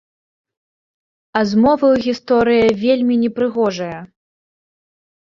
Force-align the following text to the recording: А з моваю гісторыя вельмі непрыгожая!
А 1.41 1.43
з 1.49 1.59
моваю 1.65 1.91
гісторыя 2.05 2.65
вельмі 2.83 3.15
непрыгожая! 3.25 3.99